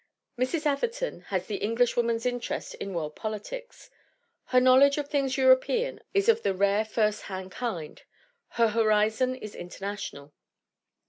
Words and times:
Mrs. 0.35 0.65
Atherton 0.65 1.21
has 1.27 1.45
the 1.45 1.57
Englishwoman's 1.57 2.25
interest 2.25 2.73
in 2.73 2.95
world 2.95 3.15
politics; 3.15 3.91
her 4.45 4.59
knowledge 4.59 4.97
of 4.97 5.07
things 5.09 5.37
European 5.37 5.99
is 6.11 6.27
of 6.27 6.41
the 6.41 6.55
rare 6.55 6.83
first 6.83 7.21
hand 7.29 7.51
kind; 7.51 8.01
her 8.53 8.69
horizon 8.69 9.35
is 9.35 9.53
international. 9.53 10.33